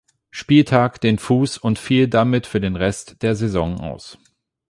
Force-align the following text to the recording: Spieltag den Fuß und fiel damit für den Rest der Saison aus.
Spieltag 0.31 0.99
den 1.01 1.19
Fuß 1.19 1.59
und 1.59 1.77
fiel 1.77 2.07
damit 2.07 2.47
für 2.47 2.59
den 2.59 2.75
Rest 2.75 3.21
der 3.21 3.35
Saison 3.35 3.79
aus. 3.79 4.17